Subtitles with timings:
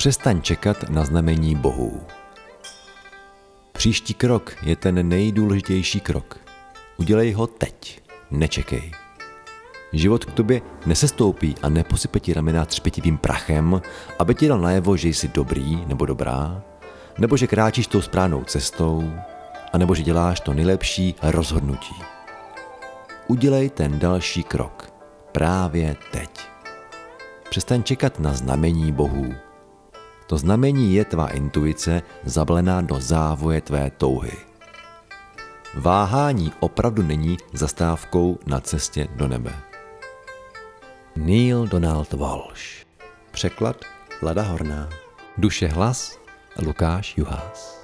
[0.00, 2.00] Přestaň čekat na znamení bohů.
[3.72, 6.38] Příští krok je ten nejdůležitější krok.
[6.96, 8.92] Udělej ho teď, nečekej.
[9.92, 13.82] Život k tobě nesestoupí a neposype ti ramena třpetivým prachem,
[14.18, 16.62] aby ti dal najevo, že jsi dobrý nebo dobrá,
[17.18, 19.12] nebo že kráčíš tou správnou cestou,
[19.72, 21.94] anebo že děláš to nejlepší rozhodnutí.
[23.26, 24.92] Udělej ten další krok
[25.32, 26.30] právě teď.
[27.50, 29.49] Přestaň čekat na znamení bohů.
[30.30, 34.32] To znamení je tvá intuice zablená do závoje tvé touhy.
[35.74, 39.52] Váhání opravdu není zastávkou na cestě do nebe.
[41.16, 42.86] Neil Donald Walsh
[43.30, 43.76] Překlad
[44.22, 44.88] Lada Horná
[45.38, 46.18] Duše hlas
[46.62, 47.79] Lukáš Juhás